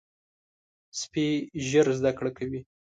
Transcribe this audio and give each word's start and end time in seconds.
سپي 0.99 1.27
ژر 1.69 1.87
زده 1.99 2.11
کړه 2.17 2.31
کوي. 2.37 2.61